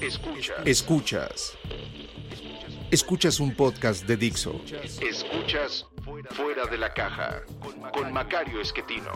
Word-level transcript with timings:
Escuchas. 0.00 0.64
Escuchas. 0.64 1.58
Escuchas 2.92 3.40
un 3.40 3.56
podcast 3.56 4.06
de 4.06 4.16
Dixo. 4.16 4.60
Escuchas 5.02 5.86
Fuera 6.30 6.66
de 6.66 6.78
la 6.78 6.94
Caja 6.94 7.42
con 7.92 8.12
Macario 8.12 8.60
Esquetino. 8.60 9.10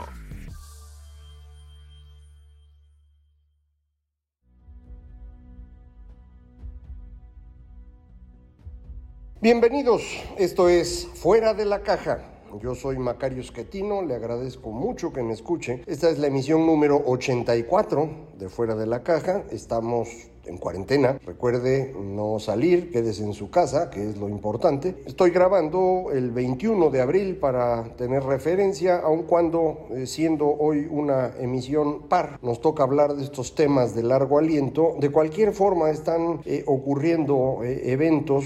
Bienvenidos, 9.41 10.03
esto 10.37 10.69
es 10.69 11.09
Fuera 11.15 11.55
de 11.55 11.65
la 11.65 11.83
Caja. 11.83 12.29
Yo 12.61 12.75
soy 12.75 12.99
Macario 12.99 13.41
Esquetino, 13.41 14.03
le 14.03 14.17
agradezco 14.17 14.73
mucho 14.73 15.13
que 15.13 15.23
me 15.23 15.33
escuche. 15.33 15.85
Esta 15.87 16.11
es 16.11 16.19
la 16.19 16.27
emisión 16.27 16.67
número 16.67 17.01
84 17.07 18.33
de 18.35 18.49
Fuera 18.49 18.75
de 18.75 18.87
la 18.87 19.05
Caja. 19.05 19.45
Estamos 19.51 20.32
en 20.47 20.57
cuarentena. 20.59 21.19
Recuerde 21.25 21.95
no 21.99 22.39
salir, 22.39 22.91
quédese 22.91 23.25
en 23.25 23.35
su 23.35 23.51
casa, 23.51 23.91
que 23.91 24.11
es 24.11 24.17
lo 24.17 24.29
importante. 24.29 24.97
Estoy 25.07 25.31
grabando 25.31 26.07
el 26.13 26.31
21 26.31 26.91
de 26.91 27.01
abril 27.01 27.37
para 27.37 27.85
tener 27.97 28.23
referencia, 28.25 28.99
aun 28.99 29.23
cuando 29.25 29.87
eh, 29.91 30.07
siendo 30.07 30.47
hoy 30.47 30.89
una 30.91 31.33
emisión 31.39 32.09
par, 32.09 32.39
nos 32.43 32.61
toca 32.61 32.83
hablar 32.83 33.15
de 33.15 33.23
estos 33.23 33.55
temas 33.55 33.95
de 33.95 34.03
largo 34.03 34.39
aliento. 34.39 34.97
De 34.99 35.11
cualquier 35.11 35.53
forma 35.53 35.91
están 35.91 36.41
eh, 36.45 36.65
ocurriendo 36.67 37.61
eh, 37.63 37.93
eventos 37.93 38.45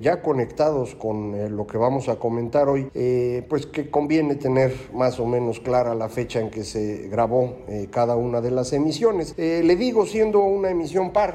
ya 0.00 0.22
conectados 0.22 0.94
con 0.94 1.56
lo 1.56 1.66
que 1.66 1.78
vamos 1.78 2.08
a 2.08 2.16
comentar 2.16 2.68
hoy, 2.68 2.88
pues 3.48 3.66
que 3.66 3.90
conviene 3.90 4.36
tener 4.36 4.72
más 4.92 5.18
o 5.18 5.26
menos 5.26 5.60
clara 5.60 5.94
la 5.94 6.08
fecha 6.08 6.40
en 6.40 6.50
que 6.50 6.64
se 6.64 7.08
grabó 7.08 7.56
cada 7.90 8.16
una 8.16 8.40
de 8.40 8.50
las 8.50 8.72
emisiones. 8.72 9.34
le 9.36 9.76
digo, 9.76 10.06
siendo 10.06 10.40
una 10.40 10.70
emisión 10.70 11.12
par, 11.12 11.33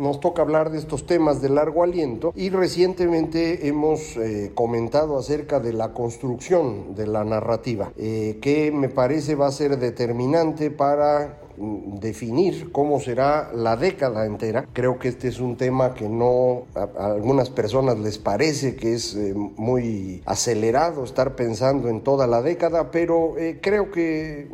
nos 0.00 0.18
toca 0.18 0.42
hablar 0.42 0.70
de 0.70 0.78
estos 0.78 1.06
temas 1.06 1.42
de 1.42 1.50
largo 1.50 1.82
aliento 1.82 2.32
y 2.34 2.48
recientemente 2.48 3.68
hemos 3.68 4.16
eh, 4.16 4.50
comentado 4.54 5.18
acerca 5.18 5.60
de 5.60 5.74
la 5.74 5.92
construcción 5.92 6.94
de 6.94 7.06
la 7.06 7.22
narrativa, 7.24 7.92
eh, 7.96 8.38
que 8.40 8.72
me 8.72 8.88
parece 8.88 9.34
va 9.34 9.46
a 9.46 9.52
ser 9.52 9.78
determinante 9.78 10.70
para 10.70 11.38
definir 11.60 12.72
cómo 12.72 13.00
será 13.00 13.50
la 13.54 13.76
década 13.76 14.24
entera. 14.24 14.66
Creo 14.72 14.98
que 14.98 15.08
este 15.08 15.28
es 15.28 15.40
un 15.40 15.56
tema 15.56 15.94
que 15.94 16.08
no 16.08 16.62
a, 16.74 17.12
algunas 17.12 17.50
personas 17.50 17.98
les 17.98 18.18
parece 18.18 18.76
que 18.76 18.94
es 18.94 19.14
eh, 19.14 19.34
muy 19.34 20.22
acelerado 20.24 21.04
estar 21.04 21.36
pensando 21.36 21.88
en 21.88 22.00
toda 22.00 22.26
la 22.26 22.42
década, 22.42 22.90
pero 22.90 23.36
eh, 23.36 23.58
creo 23.60 23.90
que 23.90 24.48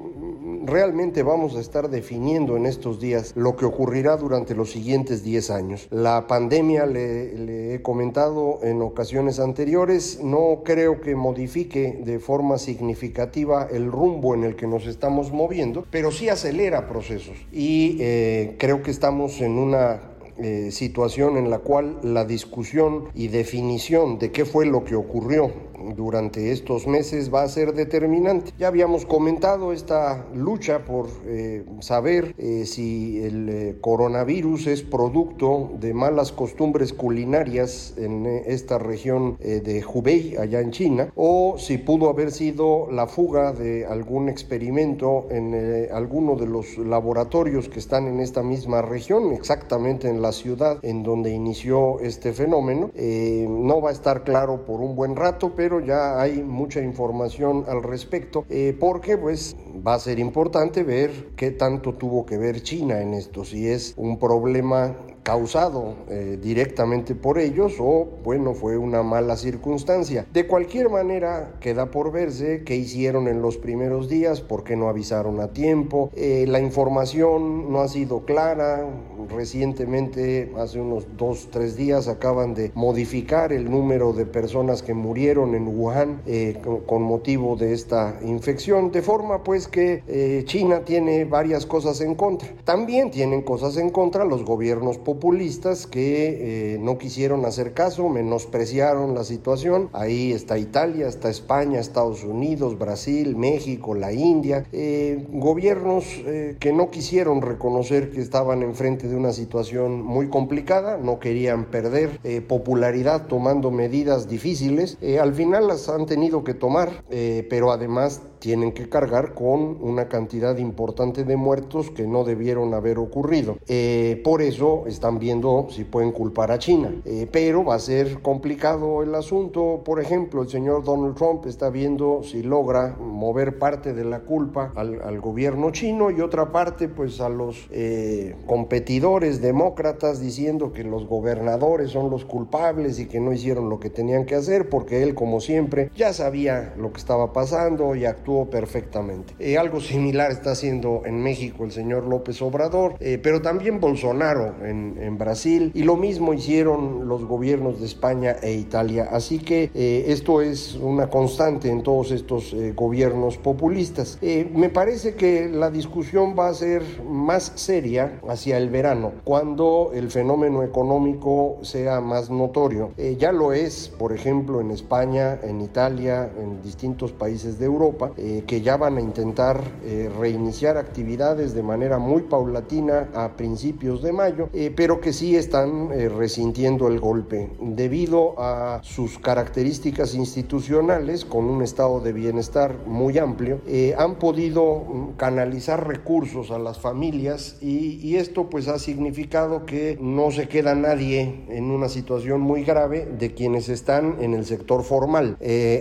realmente 0.67 1.23
vamos 1.23 1.57
a 1.57 1.61
estar 1.61 1.89
definiendo 1.89 2.57
en 2.57 2.67
estos 2.67 3.01
días 3.01 3.33
lo 3.37 3.57
que 3.57 3.65
ocurrirá 3.65 4.17
durante 4.17 4.55
los 4.55 4.71
siguientes 4.71 5.23
10 5.23 5.51
años. 5.51 5.89
La 5.91 6.27
pandemia, 6.27 6.87
le, 6.87 7.75
he 7.75 7.83
comentado 7.83 8.61
en 8.63 8.83
ocasiones 8.83 9.39
anteriores, 9.39 10.21
no 10.23 10.63
creo 10.65 11.01
que 11.01 11.15
modifique 11.15 12.01
de 12.05 12.19
forma 12.19 12.59
significativa 12.59 13.69
el 13.71 13.91
rumbo 13.91 14.35
en 14.35 14.45
el 14.45 14.57
que 14.57 14.67
nos 14.67 14.87
estamos 14.87 15.33
moviendo, 15.33 15.87
pero 15.91 16.11
sí 16.11 16.29
acelera 16.29 16.89
procesos. 16.89 17.37
Y 17.53 17.97
eh, 18.01 18.57
creo 18.59 18.83
que 18.83 18.91
estamos 18.91 19.41
en 19.41 19.59
una 19.59 20.17
eh, 20.39 20.71
situación 20.71 21.39
en 21.39 21.49
la 21.49 21.61
cual 21.61 21.99
la 22.03 22.27
discusión 22.27 23.09
y 23.15 23.29
definición 23.29 24.19
de 24.19 24.33
qué 24.33 24.45
fue 24.45 24.67
lo 24.67 24.85
que 24.85 24.95
ocurrió 24.95 25.51
durante 25.95 26.53
estos 26.53 26.87
meses 26.87 27.33
va 27.33 27.43
a 27.43 27.49
ser 27.49 27.75
determinante. 27.75 28.53
Ya 28.59 28.69
habíamos 28.69 29.07
comentado 29.07 29.73
esta 29.73 30.27
lucha 30.35 30.85
por 30.85 31.09
eh, 31.27 31.65
saber 31.81 32.35
eh, 32.39 32.65
si 32.67 33.23
el 33.23 33.49
eh, 33.49 33.77
coronavirus 33.81 34.67
es 34.69 34.83
producto 34.83 35.71
de 35.79 35.95
malas 35.95 36.33
costumbres 36.33 36.93
culinarias 36.93 37.95
en 37.97 38.27
esta 38.27 38.79
región 38.79 39.37
de 39.39 39.85
Hubei, 39.85 40.37
allá 40.37 40.61
en 40.61 40.71
China, 40.71 41.13
o 41.15 41.57
si 41.59 41.79
pudo 41.79 42.09
haber 42.09 42.31
sido 42.31 42.91
la 42.91 43.07
fuga 43.07 43.53
de 43.53 43.87
algún 43.87 44.29
experimento 44.29 45.27
en 45.31 45.55
alguno 45.93 46.37
de 46.37 46.47
los 46.47 46.79
laboratorios 46.79 47.69
que 47.69 47.79
están 47.79 48.07
en 48.07 48.21
esta 48.21 48.43
misma 48.43 48.83
región, 48.83 49.33
exactamente 49.33 50.09
en 50.09 50.23
la 50.23 50.33
ciudad 50.33 50.79
en 50.83 51.03
donde 51.03 51.31
inició 51.31 52.01
este 52.01 52.33
fenómeno. 52.33 52.91
no 52.95 53.81
va 53.81 53.91
a 53.91 53.93
estar 53.93 54.25
claro 54.25 54.65
por 54.65 54.81
un 54.81 54.95
buen 54.97 55.17
rato, 55.17 55.53
pero 55.57 55.66
ya 55.85 56.21
hay 56.21 56.43
mucha 56.43 56.81
información 56.81 57.65
al 57.69 57.83
respecto, 57.83 58.45
eh, 58.49 58.77
porque 58.79 59.17
pues 59.19 59.57
va 59.87 59.95
a 59.95 59.99
ser 59.99 60.19
importante 60.19 60.83
ver 60.83 61.31
qué 61.37 61.51
tanto 61.51 61.95
tuvo 61.95 62.25
que 62.25 62.39
ver 62.39 62.63
China 62.63 63.01
en 63.01 63.15
esto, 63.15 63.45
si 63.45 63.69
es 63.69 63.95
un 63.97 64.19
problema 64.19 64.97
causado 65.27 65.97
eh, 66.09 66.39
directamente 66.41 67.17
por 67.17 67.41
ellos 67.41 67.75
o 67.81 68.07
bueno 68.23 68.55
fue 68.55 68.79
una 68.79 69.03
mala 69.03 69.37
circunstancia. 69.37 70.25
De 70.33 70.47
cualquier 70.47 70.89
manera 70.89 71.57
queda 71.59 71.91
por 71.91 72.13
verse 72.13 72.63
qué 72.65 72.77
hicieron 72.77 73.27
en 73.27 73.43
los 73.43 73.57
primeros 73.57 74.09
días, 74.09 74.41
por 74.41 74.63
qué 74.63 74.77
no 74.77 74.89
avisaron 74.89 75.41
a 75.41 75.49
tiempo, 75.49 76.11
eh, 76.15 76.45
la 76.47 76.61
información 76.61 77.73
no 77.73 77.81
ha 77.81 77.89
sido 77.89 78.25
clara, 78.25 78.87
recientemente 79.29 80.53
hace 80.59 80.81
unos 80.81 81.05
dos, 81.17 81.49
tres 81.51 81.77
días 81.77 82.07
acaban 82.07 82.55
de 82.55 82.71
modificar 82.77 83.53
el 83.53 83.69
número 83.69 84.13
de 84.13 84.27
personas 84.27 84.85
que 84.85 84.95
murieron 84.95 85.57
en 85.57 85.67
Wuhan 85.67 86.23
eh, 86.27 86.63
con, 86.87 87.03
motivo 87.03 87.57
de 87.57 87.73
esta 87.73 88.17
infección, 88.23 88.93
de 88.93 89.03
forma 89.03 89.43
pues 89.43 89.67
que 89.67 90.45
China 90.47 90.83
tiene 90.85 91.25
varias 91.25 91.67
cosas 91.67 92.01
en 92.01 92.15
contra. 92.15 92.49
También 92.65 93.11
tienen 93.11 93.43
cosas 93.43 93.77
en 93.77 93.91
contra 93.91 94.25
los 94.25 94.45
gobiernos 94.45 94.99
populares 94.99 95.16
populistas 95.17 95.87
que 95.87 96.75
eh, 96.75 96.79
no 96.79 96.99
quisieron 96.99 97.47
hacer 97.47 97.73
caso, 97.73 98.11
menospreciaron 98.11 99.15
la 99.15 99.25
situación. 99.25 99.89
Ahí 99.95 100.33
está 100.33 100.59
Italia, 100.59 101.09
está 101.09 101.31
España, 101.31 101.81
Estados 101.81 102.23
Unidos, 102.23 102.79
Brasil, 102.79 103.35
México, 103.35 103.95
la 103.95 104.13
India. 104.13 104.67
Eh, 104.73 105.25
gobiernos 105.31 106.05
eh, 106.27 106.57
que 106.61 106.75
no 106.75 106.91
quisieron 106.91 107.41
reconocer 107.41 108.11
que 108.11 108.21
estaban 108.21 108.63
enfrente 108.63 109.09
de 109.09 109.17
una 109.17 109.33
situación 109.33 110.03
muy 110.03 110.29
complicada, 110.29 110.99
no 110.99 111.19
querían 111.19 111.65
perder 111.71 112.21
popularidad 112.47 113.27
tomando 113.27 113.71
medidas 113.71 114.29
difíciles. 114.29 114.99
al 115.19 115.33
final 115.33 115.67
las 115.67 115.89
han 115.89 116.05
tenido 116.05 116.45
que 116.45 116.53
tomar, 116.53 117.05
pero 117.49 117.73
además 117.73 118.21
tienen 118.47 118.71
que 118.71 118.89
cargar 118.89 119.35
con 119.35 119.77
una 119.83 120.07
cantidad 120.07 120.57
importante 120.59 121.25
de 121.25 121.37
muertos 121.37 121.91
que 121.91 122.07
no 122.07 122.23
debieron 122.23 122.75
haber 122.75 122.97
ocurrido. 122.97 123.59
Eh, 123.67 124.21
por 124.23 124.41
eso 124.41 124.85
están 124.87 125.19
viendo 125.19 125.67
si 125.69 125.83
pueden 125.83 126.13
culpar 126.13 126.53
a 126.53 126.59
China. 126.61 126.95
Eh, 127.05 127.27
pero 127.33 127.65
va 127.65 127.75
a 127.75 127.81
ser 127.81 128.23
complicado 128.23 129.03
el 129.03 129.17
asunto. 129.17 129.83
Por 129.85 130.01
ejemplo, 130.01 130.43
el 130.43 130.49
señor 130.49 130.85
Donald 130.85 131.17
Trump 131.17 131.45
está 131.47 131.71
viendo 131.71 132.23
si 132.23 132.45
logra 132.45 132.97
mover 133.01 133.59
parte 133.59 133.95
de 133.95 134.05
la 134.05 134.21
culpa 134.21 134.73
al, 134.77 135.21
gobierno 135.21 135.73
chino 135.73 136.13
y 136.13 136.21
otra 136.21 136.53
parte 136.53 136.89
pues 136.89 137.21
a 137.21 137.29
los 137.29 137.67
eh, 137.73 138.37
competidores 138.47 139.41
demócratas 139.41 140.21
diciendo 140.21 140.73
que 140.73 140.85
los 140.85 141.09
gobernadores 141.09 141.91
son 141.91 142.11
los 142.11 142.25
culpables 142.25 143.01
y 143.01 143.07
que 143.07 143.19
no 143.19 143.33
hicieron 143.33 143.69
lo 143.69 143.81
que 143.81 143.91
tenían 143.91 144.25
que 144.25 144.37
hacer 144.37 144.69
porque 144.69 145.03
él 145.03 145.15
como 145.17 145.41
siempre 145.41 145.91
ya 145.97 146.13
sabía 146.13 146.75
lo 146.77 146.93
que 146.93 146.99
estaba 146.99 147.33
pasando 147.33 147.97
y 147.97 148.05
actuó 148.05 148.36
perfectamente. 148.45 149.35
Eh, 149.39 149.57
algo 149.57 149.81
similar 149.81 150.31
está 150.31 150.53
haciendo 150.53 151.03
en 151.07 151.23
México 151.23 151.65
el 151.65 151.73
señor 151.73 152.05
López 152.05 152.41
Obrador, 152.43 152.95
eh, 153.01 153.19
pero 153.23 153.41
también 153.41 153.81
Bolsonaro 153.81 154.55
en, 154.65 155.17
Brasil 155.17 155.71
y 155.75 155.85
lo 155.85 155.97
mismo 155.97 156.35
hicieron 156.35 157.09
los 157.09 157.25
gobiernos 157.25 157.81
de 157.81 157.87
España 157.87 158.37
e 158.43 158.53
Italia. 158.53 159.09
Así 159.11 159.39
que 159.39 159.71
eh, 159.75 160.05
esto 160.09 160.43
es 160.43 160.75
una 160.75 161.09
constante 161.09 161.71
en 161.71 161.83
todos 161.83 162.11
estos 162.11 162.55
gobiernos 162.75 163.39
populistas. 163.39 164.19
me 164.21 164.69
parece 164.69 165.15
que 165.15 165.49
la 165.49 165.71
discusión 165.71 166.35
va 166.39 166.49
a 166.49 166.55
ser 166.55 166.83
más 167.09 167.53
seria 167.55 168.21
hacia 168.29 168.59
el 168.59 168.69
verano, 168.69 169.13
cuando 169.25 169.93
el 169.95 170.11
fenómeno 170.11 170.63
económico 170.63 171.59
sea 171.63 172.01
más 172.01 172.29
notorio. 172.29 172.91
ya 173.19 173.33
lo 173.33 173.53
es, 173.53 173.89
por 173.89 174.13
ejemplo, 174.13 174.61
en 174.61 174.71
España, 174.71 175.39
en 175.43 175.61
Italia, 175.63 176.31
en 176.39 176.61
distintos 176.63 177.13
países 177.13 177.59
de 177.59 177.67
Europa 177.67 178.13
eh, 178.27 178.43
que 178.45 178.61
ya 178.61 178.77
van 178.77 178.97
a 178.97 179.01
intentar 179.01 179.63
eh, 179.85 180.11
reiniciar 180.19 180.79
actividades 180.79 181.55
de 181.55 181.63
manera 181.63 181.99
muy 181.99 182.23
paulatina 182.23 183.09
a 183.15 183.37
principios 183.37 184.03
de 184.03 184.13
mayo, 184.13 184.49
eh, 184.53 184.73
pero 184.75 185.01
que 185.01 185.13
sí 185.13 185.37
están 185.37 185.91
resintiendo 186.19 186.89
el 186.89 186.99
golpe 186.99 187.51
debido 187.61 188.35
a 188.41 188.81
sus 188.83 189.21
características 189.21 190.17
institucionales 190.17 191.25
con 191.25 191.45
un 191.45 191.63
estado 191.63 192.01
de 192.01 192.13
bienestar 192.13 192.75
muy 192.85 193.17
amplio, 193.19 193.61
han 193.97 194.17
podido 194.17 194.79
mm, 194.81 195.11
canalizar 195.17 195.87
recursos 195.87 196.51
a 196.51 196.59
las 196.59 196.81
familias 196.81 197.59
y, 197.61 198.01
y 198.03 198.17
esto 198.17 198.51
pues 198.51 198.67
ha 198.67 198.81
significado 198.81 199.67
que 199.67 199.99
no 200.01 200.33
se 200.33 200.49
queda 200.49 200.75
nadie 200.75 201.45
en 201.49 201.71
una 201.71 201.89
situación 201.89 202.41
muy 202.41 202.65
grave 202.65 203.07
de 203.07 203.35
quienes 203.35 203.69
están 203.69 204.17
en 204.21 204.35
el 204.35 204.45
sector 204.47 204.83
formal. 204.83 205.37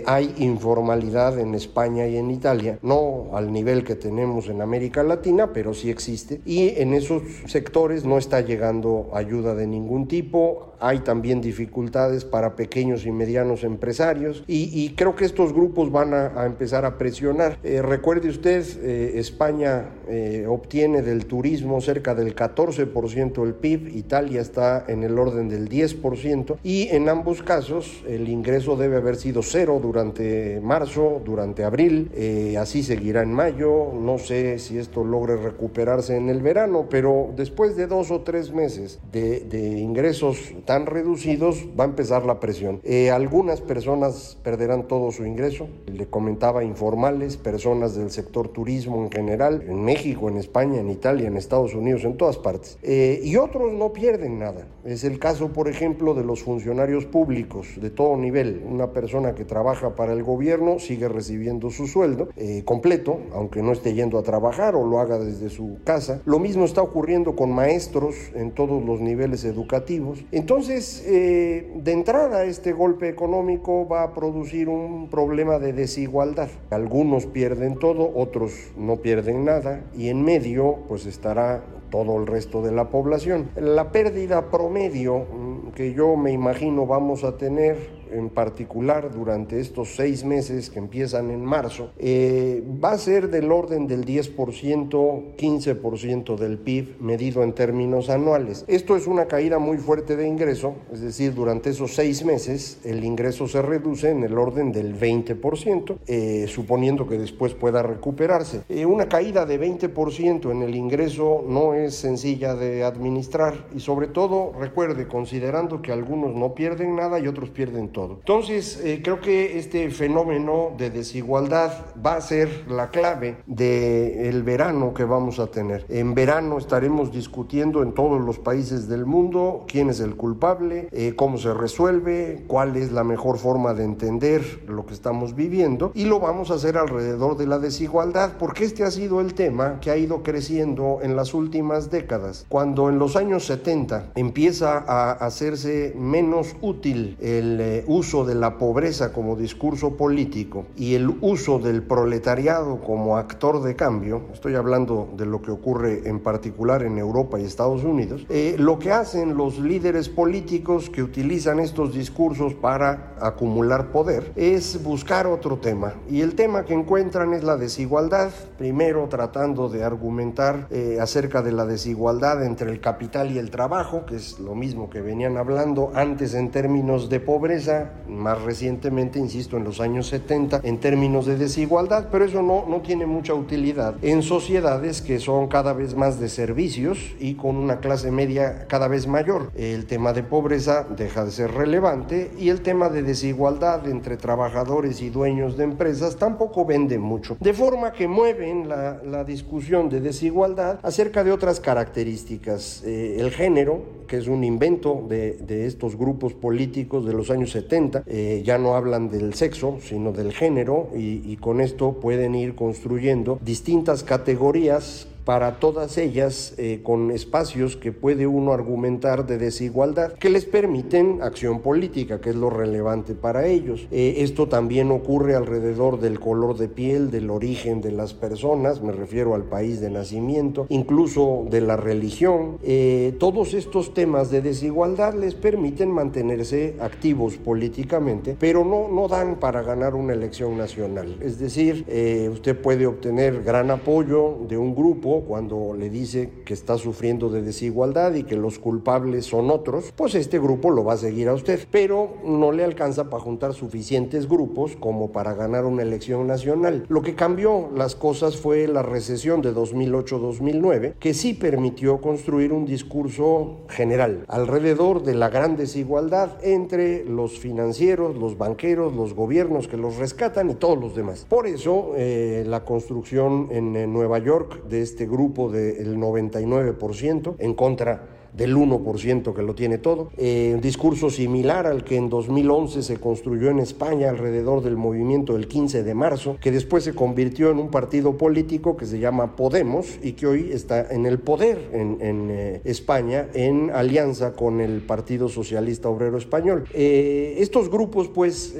hay 0.06 0.32
informalidad 0.38 1.40
en 1.40 1.54
España 1.56 2.06
y 2.06 2.16
en 2.16 2.25
Italia, 2.30 2.78
no 2.82 3.30
al 3.32 3.52
nivel 3.52 3.84
que 3.84 3.94
tenemos 3.94 4.48
en 4.48 4.60
América 4.60 5.02
Latina, 5.02 5.52
pero 5.52 5.74
sí 5.74 5.90
existe. 5.90 6.40
Y 6.44 6.80
en 6.80 6.94
esos 6.94 7.22
sectores 7.46 8.04
no 8.04 8.18
está 8.18 8.40
llegando 8.40 9.10
ayuda 9.12 9.54
de 9.54 9.66
ningún 9.66 10.08
tipo. 10.08 10.74
Hay 10.78 11.00
también 11.00 11.40
dificultades 11.40 12.24
para 12.24 12.54
pequeños 12.54 13.06
y 13.06 13.10
medianos 13.10 13.64
empresarios 13.64 14.44
y, 14.46 14.94
creo 14.96 15.16
que 15.16 15.24
estos 15.24 15.52
grupos 15.52 15.90
van 15.90 16.12
a, 16.14 16.44
empezar 16.46 16.84
a 16.84 16.98
presionar. 16.98 17.58
Eh, 17.64 17.82
recuerde 17.82 18.28
usted, 18.28 18.64
eh, 18.82 19.18
España 19.18 19.90
eh, 20.08 20.44
obtiene 20.46 21.02
del 21.02 21.26
turismo 21.26 21.80
cerca 21.80 22.14
del 22.14 22.34
14% 22.34 23.42
del 23.42 23.54
PIB, 23.54 23.96
Italia 23.96 24.40
está 24.40 24.84
en 24.86 25.02
el 25.02 25.18
orden 25.18 25.48
del 25.48 25.68
10% 25.68 26.58
y 26.62 26.88
en 26.88 27.08
ambos 27.08 27.42
casos 27.42 28.04
el 28.06 28.28
ingreso 28.28 28.76
debe 28.76 28.96
haber 28.96 29.16
sido 29.16 29.42
cero 29.42 29.80
durante 29.82 30.60
marzo, 30.60 31.20
durante 31.24 31.64
abril, 31.64 32.10
así 32.58 32.82
seguirá 32.82 33.22
en 33.22 33.32
mayo, 33.32 33.92
no 33.92 34.18
sé 34.18 34.58
si 34.58 34.78
esto 34.78 35.04
logre 35.04 35.36
recuperarse 35.36 36.16
en 36.16 36.28
el 36.28 36.40
verano, 36.40 36.86
pero 36.88 37.30
después 37.36 37.76
de 37.76 37.86
dos 37.86 38.10
o 38.10 38.22
tres 38.22 38.52
meses 38.52 39.00
de, 39.12 39.40
de 39.40 39.78
ingresos 39.78 40.54
tan 40.64 40.86
reducidos, 40.86 41.66
va 41.78 41.84
a 41.84 41.86
empezar 41.86 42.24
la 42.24 42.40
presión. 42.40 42.80
Eh, 42.84 43.10
algunas 43.10 43.60
personas 43.60 44.38
perderán 44.42 44.88
todo 44.88 45.10
su 45.12 45.24
ingreso, 45.24 45.68
le 45.86 46.06
comentaba 46.06 46.64
informales, 46.64 47.36
personas 47.36 47.94
del 47.94 48.10
sector 48.10 48.48
turismo 48.48 49.02
en 49.02 49.10
general, 49.10 49.64
en 49.68 49.84
México, 49.84 50.28
en 50.28 50.36
España, 50.36 50.80
en 50.80 50.90
Italia, 50.90 51.28
en 51.28 51.36
Estados 51.36 51.74
Unidos, 51.74 52.04
en 52.04 52.16
todas 52.16 52.38
partes. 52.38 52.78
Eh, 52.82 53.20
y 53.22 53.36
otros 53.36 53.72
no 53.72 53.92
pierden 53.92 54.38
nada. 54.38 54.66
Es 54.84 55.04
el 55.04 55.18
caso, 55.18 55.52
por 55.52 55.68
ejemplo, 55.68 56.14
de 56.14 56.24
los 56.24 56.42
funcionarios 56.42 57.04
públicos 57.04 57.68
de 57.76 57.90
todo 57.90 58.16
nivel. 58.16 58.62
Una 58.66 58.92
persona 58.92 59.34
que 59.34 59.44
trabaja 59.44 59.94
para 59.94 60.12
el 60.12 60.22
gobierno 60.22 60.78
sigue 60.78 61.08
recibiendo 61.08 61.70
su 61.70 61.86
sueldo 61.86 62.05
eh, 62.36 62.62
completo, 62.64 63.20
aunque 63.32 63.62
no 63.62 63.72
esté 63.72 63.94
yendo 63.94 64.18
a 64.18 64.22
trabajar 64.22 64.74
o 64.74 64.86
lo 64.86 65.00
haga 65.00 65.18
desde 65.18 65.48
su 65.48 65.78
casa. 65.84 66.20
Lo 66.24 66.38
mismo 66.38 66.64
está 66.64 66.82
ocurriendo 66.82 67.36
con 67.36 67.52
maestros 67.52 68.14
en 68.34 68.52
todos 68.52 68.82
los 68.84 69.00
niveles 69.00 69.44
educativos. 69.44 70.24
Entonces, 70.32 71.04
eh, 71.06 71.72
de 71.76 71.92
entrada, 71.92 72.44
este 72.44 72.72
golpe 72.72 73.08
económico 73.08 73.86
va 73.88 74.02
a 74.02 74.14
producir 74.14 74.68
un 74.68 75.08
problema 75.08 75.58
de 75.58 75.72
desigualdad. 75.72 76.48
Algunos 76.70 77.26
pierden 77.26 77.78
todo, 77.78 78.10
otros 78.14 78.52
no 78.76 78.96
pierden 78.96 79.44
nada, 79.44 79.84
y 79.96 80.08
en 80.08 80.22
medio, 80.22 80.76
pues 80.88 81.06
estará 81.06 81.62
todo 81.90 82.18
el 82.18 82.26
resto 82.26 82.62
de 82.62 82.72
la 82.72 82.90
población. 82.90 83.50
La 83.56 83.92
pérdida 83.92 84.50
promedio 84.50 85.18
mm, 85.18 85.72
que 85.72 85.92
yo 85.92 86.16
me 86.16 86.32
imagino 86.32 86.86
vamos 86.86 87.24
a 87.24 87.36
tener 87.36 87.76
en 88.10 88.28
particular 88.28 89.12
durante 89.12 89.60
estos 89.60 89.94
seis 89.96 90.24
meses 90.24 90.70
que 90.70 90.78
empiezan 90.78 91.30
en 91.30 91.44
marzo, 91.44 91.90
eh, 91.98 92.62
va 92.82 92.92
a 92.92 92.98
ser 92.98 93.30
del 93.30 93.50
orden 93.52 93.86
del 93.86 94.04
10%, 94.04 95.36
15% 95.36 96.36
del 96.36 96.58
PIB 96.58 97.00
medido 97.00 97.42
en 97.42 97.52
términos 97.52 98.10
anuales. 98.10 98.64
Esto 98.68 98.96
es 98.96 99.06
una 99.06 99.26
caída 99.26 99.58
muy 99.58 99.78
fuerte 99.78 100.16
de 100.16 100.26
ingreso, 100.26 100.74
es 100.92 101.00
decir, 101.00 101.34
durante 101.34 101.70
esos 101.70 101.94
seis 101.94 102.24
meses 102.24 102.78
el 102.84 103.04
ingreso 103.04 103.48
se 103.48 103.62
reduce 103.62 104.10
en 104.10 104.24
el 104.24 104.36
orden 104.38 104.72
del 104.72 104.98
20%, 104.98 105.98
eh, 106.06 106.46
suponiendo 106.48 107.06
que 107.06 107.18
después 107.18 107.54
pueda 107.54 107.82
recuperarse. 107.82 108.62
Eh, 108.68 108.86
una 108.86 109.08
caída 109.08 109.46
de 109.46 109.58
20% 109.58 110.50
en 110.50 110.62
el 110.62 110.74
ingreso 110.74 111.44
no 111.46 111.74
es 111.74 111.94
sencilla 111.94 112.54
de 112.54 112.84
administrar 112.84 113.66
y 113.74 113.80
sobre 113.80 114.08
todo, 114.08 114.52
recuerde, 114.58 115.06
considerando 115.06 115.82
que 115.82 115.92
algunos 115.92 116.34
no 116.34 116.54
pierden 116.54 116.96
nada 116.96 117.18
y 117.18 117.28
otros 117.28 117.50
pierden 117.50 117.88
entonces, 118.04 118.80
eh, 118.84 119.00
creo 119.02 119.20
que 119.20 119.58
este 119.58 119.90
fenómeno 119.90 120.72
de 120.76 120.90
desigualdad 120.90 121.72
va 122.04 122.16
a 122.16 122.20
ser 122.20 122.66
la 122.68 122.90
clave 122.90 123.38
del 123.46 124.42
verano 124.42 124.92
que 124.92 125.04
vamos 125.04 125.38
a 125.38 125.46
tener. 125.46 125.86
En 125.88 126.14
verano 126.14 126.58
estaremos 126.58 127.12
discutiendo 127.12 127.82
en 127.82 127.92
todos 127.92 128.20
los 128.20 128.38
países 128.38 128.88
del 128.88 129.06
mundo 129.06 129.64
quién 129.66 129.88
es 129.88 130.00
el 130.00 130.16
culpable, 130.16 130.88
eh, 130.92 131.14
cómo 131.16 131.38
se 131.38 131.54
resuelve, 131.54 132.44
cuál 132.46 132.76
es 132.76 132.92
la 132.92 133.04
mejor 133.04 133.38
forma 133.38 133.72
de 133.74 133.84
entender 133.84 134.64
lo 134.68 134.84
que 134.86 134.94
estamos 134.94 135.34
viviendo 135.34 135.92
y 135.94 136.04
lo 136.04 136.20
vamos 136.20 136.50
a 136.50 136.54
hacer 136.54 136.76
alrededor 136.76 137.36
de 137.36 137.46
la 137.46 137.58
desigualdad 137.58 138.34
porque 138.38 138.64
este 138.64 138.84
ha 138.84 138.90
sido 138.90 139.20
el 139.20 139.34
tema 139.34 139.80
que 139.80 139.90
ha 139.90 139.96
ido 139.96 140.22
creciendo 140.22 140.98
en 141.02 141.16
las 141.16 141.34
últimas 141.34 141.90
décadas. 141.90 142.46
Cuando 142.48 142.88
en 142.88 142.98
los 142.98 143.16
años 143.16 143.46
70 143.46 144.12
empieza 144.14 144.84
a 144.86 145.12
hacerse 145.12 145.94
menos 145.96 146.56
útil 146.60 147.16
el 147.20 147.60
eh, 147.60 147.84
uso 147.86 148.24
de 148.24 148.34
la 148.34 148.58
pobreza 148.58 149.12
como 149.12 149.36
discurso 149.36 149.96
político 149.96 150.66
y 150.76 150.94
el 150.94 151.08
uso 151.20 151.58
del 151.58 151.82
proletariado 151.82 152.80
como 152.80 153.16
actor 153.16 153.62
de 153.62 153.76
cambio, 153.76 154.22
estoy 154.32 154.54
hablando 154.54 155.08
de 155.16 155.26
lo 155.26 155.42
que 155.42 155.50
ocurre 155.50 156.08
en 156.08 156.20
particular 156.20 156.82
en 156.82 156.98
Europa 156.98 157.38
y 157.38 157.44
Estados 157.44 157.84
Unidos, 157.84 158.26
eh, 158.28 158.56
lo 158.58 158.78
que 158.78 158.92
hacen 158.92 159.36
los 159.36 159.58
líderes 159.58 160.08
políticos 160.08 160.90
que 160.90 161.02
utilizan 161.02 161.60
estos 161.60 161.94
discursos 161.94 162.54
para 162.54 163.14
acumular 163.20 163.92
poder 163.92 164.32
es 164.36 164.82
buscar 164.82 165.26
otro 165.26 165.58
tema. 165.58 165.94
Y 166.08 166.20
el 166.20 166.34
tema 166.34 166.64
que 166.64 166.74
encuentran 166.74 167.32
es 167.34 167.44
la 167.44 167.56
desigualdad, 167.56 168.30
primero 168.58 169.06
tratando 169.08 169.68
de 169.68 169.84
argumentar 169.84 170.66
eh, 170.70 170.98
acerca 171.00 171.42
de 171.42 171.52
la 171.52 171.66
desigualdad 171.66 172.44
entre 172.44 172.70
el 172.70 172.80
capital 172.80 173.30
y 173.30 173.38
el 173.38 173.50
trabajo, 173.50 174.06
que 174.06 174.16
es 174.16 174.38
lo 174.38 174.54
mismo 174.54 174.90
que 174.90 175.00
venían 175.00 175.36
hablando 175.36 175.92
antes 175.94 176.34
en 176.34 176.50
términos 176.50 177.08
de 177.08 177.20
pobreza, 177.20 177.75
más 178.08 178.42
recientemente, 178.42 179.18
insisto, 179.18 179.56
en 179.56 179.64
los 179.64 179.80
años 179.80 180.08
70, 180.08 180.60
en 180.62 180.78
términos 180.78 181.26
de 181.26 181.36
desigualdad, 181.36 182.08
pero 182.10 182.24
eso 182.24 182.42
no, 182.42 182.64
no 182.68 182.80
tiene 182.80 183.06
mucha 183.06 183.34
utilidad 183.34 183.96
en 184.02 184.22
sociedades 184.22 185.02
que 185.02 185.18
son 185.18 185.48
cada 185.48 185.72
vez 185.72 185.94
más 185.94 186.20
de 186.20 186.28
servicios 186.28 186.98
y 187.18 187.34
con 187.34 187.56
una 187.56 187.80
clase 187.80 188.10
media 188.10 188.66
cada 188.68 188.88
vez 188.88 189.06
mayor. 189.06 189.50
El 189.54 189.86
tema 189.86 190.12
de 190.12 190.22
pobreza 190.22 190.86
deja 190.96 191.24
de 191.24 191.30
ser 191.30 191.52
relevante 191.52 192.30
y 192.38 192.48
el 192.48 192.60
tema 192.60 192.88
de 192.88 193.02
desigualdad 193.02 193.88
entre 193.88 194.16
trabajadores 194.16 195.00
y 195.02 195.10
dueños 195.10 195.56
de 195.56 195.64
empresas 195.64 196.16
tampoco 196.16 196.64
vende 196.64 196.98
mucho. 196.98 197.36
De 197.40 197.52
forma 197.52 197.92
que 197.92 198.08
mueven 198.08 198.68
la, 198.68 199.00
la 199.04 199.24
discusión 199.24 199.88
de 199.88 200.00
desigualdad 200.00 200.80
acerca 200.82 201.24
de 201.24 201.32
otras 201.32 201.60
características. 201.60 202.82
Eh, 202.84 203.16
el 203.18 203.30
género, 203.30 203.82
que 204.06 204.18
es 204.18 204.28
un 204.28 204.44
invento 204.44 205.04
de, 205.08 205.32
de 205.32 205.66
estos 205.66 205.96
grupos 205.96 206.34
políticos 206.34 207.04
de 207.06 207.12
los 207.12 207.30
años 207.30 207.50
70, 207.50 207.65
eh, 208.06 208.42
ya 208.44 208.58
no 208.58 208.74
hablan 208.74 209.10
del 209.10 209.34
sexo, 209.34 209.78
sino 209.80 210.12
del 210.12 210.32
género, 210.32 210.88
y, 210.94 211.22
y 211.24 211.36
con 211.36 211.60
esto 211.60 211.94
pueden 212.00 212.34
ir 212.34 212.54
construyendo 212.54 213.38
distintas 213.42 214.02
categorías 214.02 215.08
para 215.26 215.58
todas 215.58 215.98
ellas 215.98 216.54
eh, 216.56 216.82
con 216.84 217.10
espacios 217.10 217.76
que 217.76 217.90
puede 217.90 218.28
uno 218.28 218.52
argumentar 218.52 219.26
de 219.26 219.38
desigualdad 219.38 220.12
que 220.12 220.30
les 220.30 220.44
permiten 220.44 221.20
acción 221.20 221.62
política, 221.62 222.20
que 222.20 222.30
es 222.30 222.36
lo 222.36 222.48
relevante 222.48 223.16
para 223.16 223.48
ellos. 223.48 223.88
Eh, 223.90 224.18
esto 224.18 224.46
también 224.46 224.92
ocurre 224.92 225.34
alrededor 225.34 225.98
del 225.98 226.20
color 226.20 226.56
de 226.56 226.68
piel, 226.68 227.10
del 227.10 227.30
origen 227.30 227.80
de 227.80 227.90
las 227.90 228.14
personas, 228.14 228.80
me 228.82 228.92
refiero 228.92 229.34
al 229.34 229.42
país 229.42 229.80
de 229.80 229.90
nacimiento, 229.90 230.66
incluso 230.68 231.44
de 231.50 231.60
la 231.60 231.76
religión. 231.76 232.58
Eh, 232.62 233.16
todos 233.18 233.52
estos 233.52 233.94
temas 233.94 234.30
de 234.30 234.42
desigualdad 234.42 235.14
les 235.14 235.34
permiten 235.34 235.90
mantenerse 235.90 236.76
activos 236.78 237.36
políticamente, 237.36 238.36
pero 238.38 238.64
no, 238.64 238.86
no 238.88 239.08
dan 239.08 239.40
para 239.40 239.62
ganar 239.62 239.96
una 239.96 240.12
elección 240.12 240.56
nacional. 240.56 241.16
Es 241.20 241.40
decir, 241.40 241.84
usted 242.30 242.56
puede 242.56 242.86
obtener 242.86 243.42
gran 243.42 243.72
apoyo 243.72 244.36
de 244.48 244.56
un 244.56 244.76
grupo, 244.76 245.15
cuando 245.20 245.74
le 245.74 245.90
dice 245.90 246.30
que 246.44 246.54
está 246.54 246.78
sufriendo 246.78 247.28
de 247.28 247.42
desigualdad 247.42 248.14
y 248.14 248.24
que 248.24 248.36
los 248.36 248.58
culpables 248.58 249.26
son 249.26 249.50
otros, 249.50 249.92
pues 249.96 250.14
este 250.14 250.38
grupo 250.38 250.70
lo 250.70 250.84
va 250.84 250.94
a 250.94 250.98
seguir 250.98 251.28
a 251.28 251.34
usted, 251.34 251.60
pero 251.70 252.14
no 252.24 252.52
le 252.52 252.64
alcanza 252.64 253.08
para 253.10 253.22
juntar 253.22 253.54
suficientes 253.54 254.28
grupos 254.28 254.76
como 254.76 255.12
para 255.12 255.34
ganar 255.34 255.64
una 255.64 255.82
elección 255.82 256.26
nacional. 256.26 256.86
Lo 256.88 257.02
que 257.02 257.14
cambió 257.14 257.70
las 257.74 257.94
cosas 257.94 258.36
fue 258.36 258.66
la 258.66 258.82
recesión 258.82 259.42
de 259.42 259.54
2008-2009, 259.54 260.94
que 260.98 261.14
sí 261.14 261.34
permitió 261.34 262.00
construir 262.00 262.52
un 262.52 262.66
discurso 262.66 263.58
general 263.68 264.24
alrededor 264.28 265.02
de 265.02 265.14
la 265.14 265.28
gran 265.28 265.56
desigualdad 265.56 266.44
entre 266.44 267.04
los 267.04 267.38
financieros, 267.38 268.16
los 268.16 268.38
banqueros, 268.38 268.94
los 268.94 269.14
gobiernos 269.14 269.68
que 269.68 269.76
los 269.76 269.96
rescatan 269.96 270.50
y 270.50 270.54
todos 270.54 270.78
los 270.78 270.94
demás. 270.94 271.26
Por 271.28 271.46
eso 271.46 271.92
eh, 271.96 272.44
la 272.46 272.64
construcción 272.64 273.48
en, 273.50 273.76
en 273.76 273.92
Nueva 273.92 274.18
York 274.18 274.64
de 274.68 274.82
este 274.82 275.05
grupo 275.08 275.50
del 275.50 275.96
99% 275.96 277.36
en 277.38 277.54
contra 277.54 278.15
del 278.36 278.54
1% 278.56 279.34
que 279.34 279.42
lo 279.42 279.54
tiene 279.54 279.78
todo. 279.78 280.10
Eh, 280.16 280.52
un 280.54 280.60
discurso 280.60 281.10
similar 281.10 281.66
al 281.66 281.84
que 281.84 281.96
en 281.96 282.10
2011 282.10 282.82
se 282.82 282.98
construyó 282.98 283.50
en 283.50 283.60
España 283.60 284.10
alrededor 284.10 284.62
del 284.62 284.76
movimiento 284.76 285.32
del 285.32 285.48
15 285.48 285.82
de 285.82 285.94
marzo, 285.94 286.36
que 286.40 286.50
después 286.50 286.84
se 286.84 286.94
convirtió 286.94 287.50
en 287.50 287.58
un 287.58 287.70
partido 287.70 288.18
político 288.18 288.76
que 288.76 288.86
se 288.86 288.98
llama 288.98 289.36
Podemos 289.36 289.98
y 290.02 290.12
que 290.12 290.26
hoy 290.26 290.50
está 290.52 290.86
en 290.92 291.06
el 291.06 291.18
poder 291.18 291.70
en, 291.72 291.96
eh, 292.30 292.60
España 292.64 293.28
en 293.32 293.70
alianza 293.70 294.32
con 294.32 294.60
el 294.60 294.82
Partido 294.82 295.28
Socialista 295.28 295.88
Obrero 295.88 296.18
Español. 296.18 296.64
Eh, 296.74 297.36
estos 297.38 297.70
grupos 297.70 298.08
pues 298.08 298.54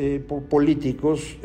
políticos 0.48 1.36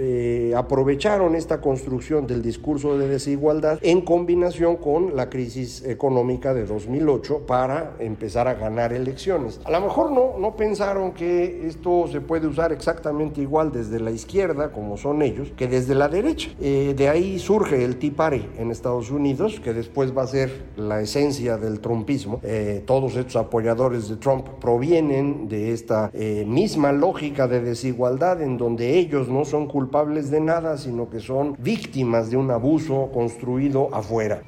aprovecharon 0.55 1.35
esta 1.35 1.61
construcción 1.61 2.27
del 2.27 2.41
discurso 2.41 2.97
de 2.97 3.07
desigualdad 3.07 3.79
en 3.81 4.01
combinación 4.01 4.77
con 4.77 5.15
la 5.15 5.29
crisis 5.29 5.83
económica 5.85 6.53
de 6.53 6.65
2008 6.65 7.45
para 7.45 7.95
empezar 7.99 8.20
a 8.47 8.53
ganar 8.53 8.93
elecciones. 8.93 9.59
A 9.65 9.71
lo 9.71 9.81
mejor 9.81 10.11
no, 10.11 10.37
no 10.39 10.55
pensaron 10.55 11.11
que 11.11 11.67
esto 11.67 12.07
se 12.07 12.21
puede 12.21 12.47
usar 12.47 12.71
exactamente 12.71 13.41
igual 13.41 13.71
desde 13.71 13.99
la 13.99 14.11
izquierda, 14.11 14.71
como 14.71 14.97
son 14.97 15.21
ellos, 15.21 15.51
que 15.55 15.67
desde 15.67 15.95
la 15.95 16.07
derecha. 16.07 16.49
Eh, 16.59 16.93
de 16.95 17.09
ahí 17.09 17.39
surge 17.39 17.83
el 17.83 17.97
Tea 17.97 18.11
Party 18.15 18.45
en 18.57 18.71
Estados 18.71 19.11
Unidos, 19.11 19.59
que 19.59 19.73
después 19.73 20.15
va 20.15 20.23
a 20.23 20.27
ser 20.27 20.65
la 20.75 21.01
esencia 21.01 21.57
del 21.57 21.79
trumpismo. 21.79 22.39
Eh, 22.43 22.83
todos 22.85 23.15
estos 23.15 23.35
apoyadores 23.35 24.07
de 24.07 24.17
Trump 24.17 24.47
provienen 24.59 25.47
de 25.47 25.71
esta 25.71 26.09
eh, 26.13 26.45
misma 26.47 26.91
lógica 26.91 27.47
de 27.47 27.61
desigualdad 27.61 28.41
en 28.41 28.57
donde 28.57 28.99
ellos 28.99 29.27
no 29.27 29.45
son 29.45 29.67
culpables 29.67 30.29
de 30.29 30.41
nada, 30.41 30.77
sino 30.77 31.09
que 31.09 31.19
son 31.19 31.55
víctimas 31.59 32.29
de 32.29 32.37
un 32.37 32.51
abuso 32.51 33.09
construido 33.13 33.89
afuera. 33.93 34.43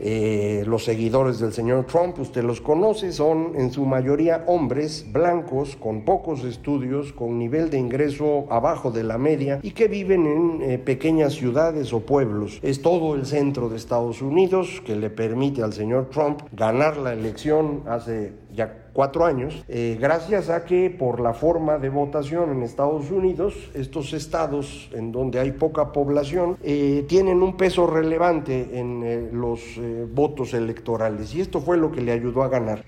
los 0.65 0.83
seguidores 0.85 1.39
del 1.39 1.53
señor 1.53 1.85
Trump, 1.85 2.19
usted 2.19 2.43
los 2.43 2.61
conoce, 2.61 3.11
son 3.11 3.53
en 3.63 3.71
su 3.71 3.85
mayoría 3.85 4.43
hombres 4.47 5.05
blancos 5.11 5.75
con 5.75 6.03
pocos 6.03 6.43
estudios, 6.43 7.13
con 7.13 7.39
nivel 7.39 7.69
de 7.69 7.79
ingreso 7.79 8.45
abajo 8.49 8.91
de 8.91 9.03
la 9.03 9.17
media 9.17 9.59
y 9.63 9.71
que 9.71 9.87
viven 9.87 10.25
en 10.25 10.61
eh, 10.61 10.77
pequeñas 10.77 11.33
ciudades 11.33 11.93
o 11.93 12.01
pueblos. 12.01 12.59
Es 12.61 12.81
todo 12.81 13.15
el 13.15 13.25
centro 13.25 13.69
de 13.69 13.77
Estados 13.77 14.21
Unidos 14.21 14.81
que 14.85 14.95
le 14.95 15.09
permite 15.09 15.63
al 15.63 15.73
señor 15.73 16.09
Trump 16.09 16.41
ganar 16.51 16.97
la 16.97 17.13
elección 17.13 17.83
hace 17.87 18.33
ya 18.53 18.83
cuatro 18.93 19.25
años, 19.25 19.65
eh, 19.67 19.97
gracias 19.99 20.49
a 20.49 20.63
que 20.63 20.89
por 20.91 21.19
la 21.19 21.33
forma 21.33 21.79
de 21.79 21.89
votación 21.89 22.51
en 22.51 22.63
Estados 22.63 23.09
Unidos, 23.11 23.55
estos 23.73 24.13
estados 24.13 24.89
en 24.93 25.11
donde 25.11 25.39
hay 25.39 25.51
poca 25.51 25.91
población 25.91 26.57
eh, 26.61 27.03
tienen 27.07 27.41
un 27.41 27.57
peso 27.57 27.87
relevante 27.87 28.79
en 28.79 29.03
eh, 29.03 29.29
los 29.33 29.79
votos 30.13 30.53
electorales 30.53 31.33
y 31.33 31.41
esto 31.41 31.59
fue 31.59 31.77
lo 31.77 31.91
que 31.91 32.01
le 32.01 32.11
ayudó 32.11 32.43
a 32.43 32.47
ganar. 32.47 32.85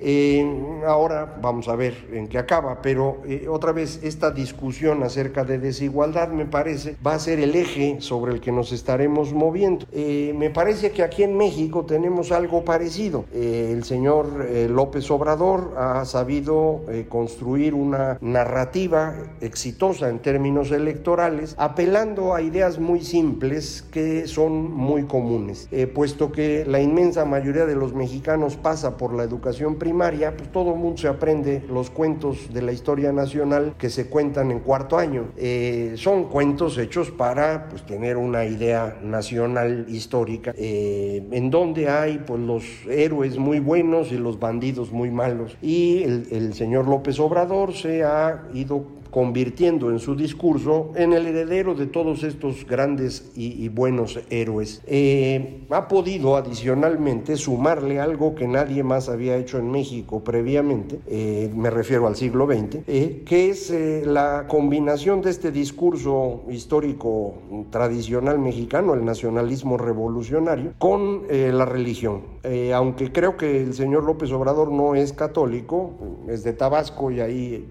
ahora 0.85 1.37
vamos 1.41 1.67
a 1.67 1.75
ver 1.75 1.95
en 2.11 2.27
qué 2.27 2.37
acaba, 2.37 2.81
pero 2.81 3.21
otra 3.49 3.71
vez 3.71 3.99
esta 4.03 4.29
discusión 4.29 5.01
acerca 5.01 5.43
de 5.43 5.57
desigualdad 5.57 6.29
me 6.29 6.45
parece 6.45 6.95
va 7.05 7.15
a 7.15 7.19
ser 7.19 7.39
el 7.39 7.55
eje 7.55 7.97
sobre 7.99 8.33
el 8.33 8.41
que 8.41 8.51
nos 8.51 8.71
estaremos 8.71 9.33
moviendo. 9.33 9.87
me 9.91 10.49
parece 10.51 10.91
que 10.91 11.01
aquí 11.01 11.23
en 11.23 11.35
México 11.35 11.85
tenemos 11.85 12.31
algo 12.31 12.63
parecido. 12.63 13.25
el 13.33 13.83
señor 13.83 14.27
López 14.69 15.09
Obrador 15.09 15.54
ha 15.77 15.95
ha 16.05 16.05
sabido 16.05 16.81
eh, 16.89 17.05
construir 17.09 17.73
una 17.73 18.17
narrativa 18.21 19.15
exitosa 19.41 20.09
en 20.09 20.19
términos 20.19 20.71
electorales, 20.71 21.55
apelando 21.57 22.35
a 22.35 22.41
ideas 22.41 22.79
muy 22.79 23.01
simples 23.01 23.83
que 23.91 24.27
son 24.27 24.71
muy 24.71 25.03
comunes. 25.03 25.67
Eh, 25.71 25.87
puesto 25.87 26.31
que 26.31 26.65
la 26.65 26.79
inmensa 26.79 27.25
mayoría 27.25 27.65
de 27.65 27.75
los 27.75 27.93
mexicanos 27.93 28.55
pasa 28.55 28.97
por 28.97 29.13
la 29.13 29.23
educación 29.23 29.75
primaria, 29.75 30.35
pues 30.35 30.51
todo 30.51 30.73
el 30.73 30.79
mundo 30.79 30.97
se 30.97 31.07
aprende 31.07 31.63
los 31.69 31.89
cuentos 31.89 32.53
de 32.53 32.61
la 32.61 32.71
historia 32.71 33.11
nacional 33.11 33.73
que 33.77 33.89
se 33.89 34.07
cuentan 34.07 34.51
en 34.51 34.59
cuarto 34.59 34.97
año. 34.97 35.29
Eh, 35.37 35.93
son 35.97 36.25
cuentos 36.25 36.77
hechos 36.77 37.11
para 37.11 37.69
pues, 37.69 37.85
tener 37.85 38.17
una 38.17 38.45
idea 38.45 38.99
nacional 39.01 39.85
histórica, 39.87 40.53
en 40.55 41.49
donde 41.49 41.89
hay 41.89 42.19
pues, 42.19 42.39
los 42.39 42.63
héroes 42.87 43.37
muy 43.37 43.59
buenos 43.59 44.11
y 44.11 44.17
los 44.17 44.39
bandidos 44.39 44.91
muy 44.91 45.09
malos. 45.09 45.44
Y 45.61 46.03
el, 46.03 46.53
señor 46.53 46.87
López 46.87 47.19
Obrador 47.19 47.73
se 47.73 48.03
ha 48.03 48.43
ido 48.53 48.85
convirtiendo 49.15 49.91
en 49.91 49.99
su 49.99 50.13
discurso 50.13 50.91
en 50.93 51.13
el 51.13 51.25
heredero 51.25 51.73
de 51.73 51.85
todos 51.85 52.25
estos 52.25 52.67
grandes 52.67 53.31
y, 53.33 53.69
buenos 53.69 54.19
héroes. 54.29 54.81
Eh, 54.87 55.61
ha 55.69 55.87
podido 55.87 56.35
adicionalmente 56.35 57.37
sumarle 57.37 58.01
algo 58.01 58.35
que 58.35 58.45
nadie 58.45 58.83
más 58.83 59.07
había 59.07 59.37
hecho 59.37 59.57
en 59.57 59.71
México 59.71 60.21
previamente, 60.21 60.99
eh, 61.07 61.49
me 61.55 61.69
refiero 61.69 62.07
al 62.07 62.17
siglo 62.17 62.45
XX, 62.45 62.79
eh, 62.87 63.23
que 63.25 63.49
es 63.51 63.73
la 64.05 64.47
combinación 64.49 65.21
de 65.21 65.29
este 65.29 65.49
discurso 65.49 66.43
histórico 66.49 67.35
tradicional 67.69 68.37
mexicano, 68.37 68.95
el 68.95 69.05
nacionalismo 69.05 69.77
revolucionario, 69.77 70.73
con 70.77 71.23
la 71.29 71.63
religión. 71.63 72.35
aunque 72.73 73.11
creo 73.11 73.37
que 73.37 73.63
el 73.63 73.73
señor 73.73 74.03
López 74.03 74.31
Obrador 74.31 74.71
no 74.71 74.93
es 74.93 75.13
católico, 75.13 75.93
es 76.27 76.43
de 76.43 76.51
Tabasco 76.51 77.11
y 77.11 77.21
ahí 77.21 77.65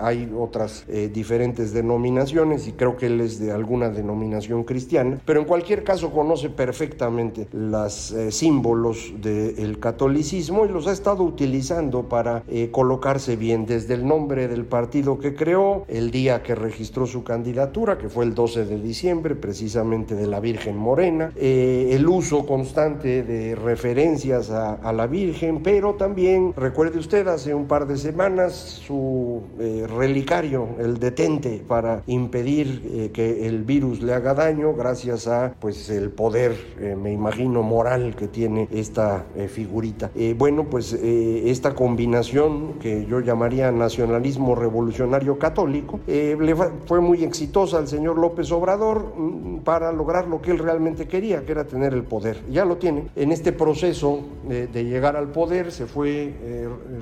hay 0.00 0.32
otras 0.38 0.75
eh, 0.88 1.10
diferentes 1.12 1.72
denominaciones 1.72 2.66
y 2.68 2.72
creo 2.72 2.96
que 2.96 3.06
él 3.06 3.20
es 3.20 3.38
de 3.38 3.52
alguna 3.52 3.90
denominación 3.90 4.64
cristiana, 4.64 5.18
pero 5.24 5.40
en 5.40 5.46
cualquier 5.46 5.84
caso 5.84 6.10
conoce 6.10 6.50
perfectamente 6.50 7.48
los 7.52 8.12
eh, 8.12 8.32
símbolos 8.32 9.12
del 9.20 9.78
catolicismo 9.78 10.66
y 10.66 10.68
los 10.68 10.86
ha 10.86 10.92
estado 10.92 11.22
utilizando 11.22 12.08
para 12.08 12.42
eh, 12.48 12.70
colocarse 12.70 13.36
bien 13.36 13.66
desde 13.66 13.94
el 13.94 14.06
nombre 14.06 14.48
del 14.48 14.64
partido 14.64 15.18
que 15.18 15.34
creó, 15.34 15.84
el 15.88 16.10
día 16.10 16.42
que 16.42 16.54
registró 16.54 17.06
su 17.06 17.24
candidatura, 17.24 17.98
que 17.98 18.08
fue 18.08 18.24
el 18.24 18.34
12 18.34 18.64
de 18.64 18.80
diciembre, 18.80 19.34
precisamente 19.34 20.14
de 20.14 20.26
la 20.26 20.40
Virgen 20.40 20.76
Morena, 20.76 21.32
el 21.36 22.06
uso 22.08 22.46
constante 22.46 23.22
de 23.22 23.54
referencias 23.54 24.50
a, 24.50 24.74
a, 24.74 24.92
la 24.92 25.06
Virgen, 25.06 25.62
pero 25.62 25.94
también, 25.94 26.52
recuerde 26.56 26.98
usted, 26.98 27.26
hace 27.28 27.54
un 27.54 27.66
par 27.66 27.86
de 27.86 27.96
semanas 27.96 28.54
su 28.86 29.42
relicario 29.88 30.65
el 30.78 30.98
detente 30.98 31.62
para 31.66 32.02
impedir 32.06 32.82
eh, 32.84 33.10
que 33.12 33.46
el 33.46 33.64
virus 33.64 34.02
le 34.02 34.14
haga 34.14 34.34
daño 34.34 34.74
gracias 34.74 35.26
a 35.26 35.54
pues 35.58 35.88
el 35.90 36.10
poder, 36.10 36.56
eh, 36.80 36.96
me 37.00 37.12
imagino, 37.12 37.62
moral 37.62 38.14
que 38.16 38.28
tiene 38.28 38.68
esta 38.72 39.26
eh, 39.36 39.48
figurita. 39.48 40.10
bueno, 40.36 40.64
pues 40.64 40.92
esta 40.92 41.74
combinación 41.74 42.74
que 42.80 43.06
yo 43.06 43.20
llamaría 43.20 43.70
nacionalismo 43.72 44.54
revolucionario 44.54 45.38
católico 45.38 46.00
le 46.06 46.54
fue 46.86 47.00
muy 47.00 47.24
exitosa 47.24 47.78
al 47.78 47.88
señor 47.88 48.18
López 48.18 48.50
Obrador 48.52 49.14
mm, 49.16 49.58
para 49.58 49.92
lograr 49.92 50.26
lo 50.26 50.40
que 50.40 50.50
él 50.50 50.58
realmente 50.58 51.06
quería, 51.06 51.44
que 51.44 51.52
era 51.52 51.66
tener 51.66 51.94
el 51.94 52.04
poder. 52.04 52.42
Ya 52.50 52.64
lo 52.64 52.76
tiene. 52.76 53.08
En 53.16 53.32
este 53.32 53.52
proceso 53.52 54.20
de 54.46 54.84
llegar 54.84 55.16
al 55.16 55.28
poder 55.32 55.72
se 55.72 55.86
fue 55.86 56.34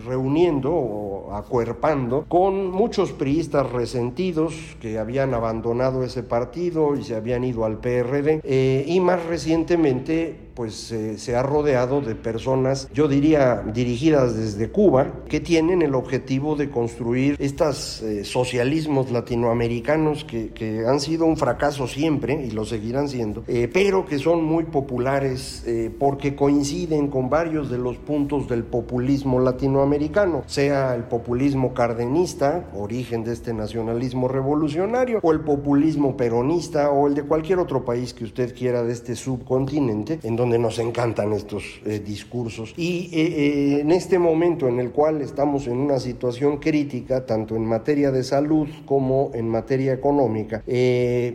reuniendo 0.07 0.73
o 0.73 1.35
acuerpando 1.35 2.25
con 2.29 2.71
muchos 2.71 3.13
resentidos 3.53 4.55
que 4.81 4.99
habían 4.99 5.35
abandonado 5.35 6.05
ese 6.05 6.23
partido 6.23 6.97
y 6.97 7.05
se 7.05 7.17
habían 7.17 7.45
ido 7.45 7.65
al 7.65 7.79
PRD 7.79 8.41
eh, 8.43 8.85
y 8.87 9.01
más 9.01 9.25
recientemente 9.27 10.45
pues 10.55 10.93
eh, 10.93 11.19
se 11.19 11.37
ha 11.37 11.43
rodeado 11.43 12.01
de 12.01 12.15
personas, 12.15 12.89
yo 12.95 13.09
diría, 13.09 13.63
dirigidas 13.75 14.37
desde 14.37 14.71
Cuba, 14.71 15.25
que 15.29 15.41
tienen 15.41 15.83
el 15.83 15.95
objetivo 15.95 16.57
de 16.57 16.71
construir 16.71 17.37
estos 17.39 18.03
eh, 18.03 18.25
socialismos 18.25 19.11
latinoamericanos 19.11 20.25
que, 20.25 20.51
que, 20.51 20.85
han 20.87 21.01
sido 21.01 21.27
un 21.27 21.37
fracaso 21.37 21.89
siempre 21.89 22.45
y 22.47 22.51
lo 22.51 22.65
seguirán 22.65 23.09
siendo, 23.09 23.45
eh, 23.49 23.69
pero 23.73 24.05
que 24.07 24.19
son 24.19 24.45
muy 24.45 24.65
populares 24.65 25.65
porque 25.99 26.35
coinciden 26.35 27.09
con 27.09 27.31
varios 27.31 27.71
de 27.71 27.79
los 27.79 27.97
puntos 27.97 28.49
del 28.49 28.65
populismo 28.65 29.41
latinoamericano, 29.41 30.43
sea 30.47 30.95
el 30.95 31.05
populismo 31.05 31.75
cardenista, 31.75 32.71
origen 32.75 33.25
de 33.25 33.33
este 33.35 33.53
nacionalismo 33.53 34.29
revolucionario, 34.29 35.21
o 35.23 35.33
el 35.33 35.41
populismo 35.41 36.17
peronista 36.17 36.91
o 36.91 37.07
el 37.07 37.15
de 37.15 37.25
cualquier 37.25 37.59
otro 37.59 37.85
país 37.85 38.15
que 38.15 38.25
usted 38.25 38.55
quiera 38.55 38.83
de 38.83 38.93
este 38.93 39.17
subcontinente, 39.17 40.21
en 40.23 40.37
donde 40.37 40.59
nos 40.59 40.79
encantan 40.79 41.33
estos 41.33 41.81
eh, 41.85 41.99
discursos. 41.99 42.73
Y 42.77 43.11
eh, 43.13 43.81
en 43.81 43.91
este 43.91 44.19
momento 44.19 44.69
en 44.69 44.81
el 44.81 44.91
cual 44.93 45.21
estamos 45.21 45.67
en 45.67 45.79
una 45.79 45.99
situación 45.99 46.59
crítica, 46.59 47.27
tanto 47.27 47.57
en 47.57 47.67
materia 47.67 48.11
de 48.11 48.23
salud 48.25 48.69
como 48.87 49.31
en 49.35 49.49
materia 49.49 49.93
económica, 49.93 50.63